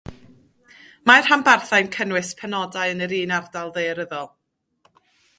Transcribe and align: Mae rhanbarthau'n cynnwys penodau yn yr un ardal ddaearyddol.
Mae 1.09 1.19
rhanbarthau'n 1.25 1.91
cynnwys 1.95 2.31
penodau 2.39 2.93
yn 2.93 3.05
yr 3.07 3.13
un 3.19 3.35
ardal 3.37 3.69
ddaearyddol. 3.75 4.31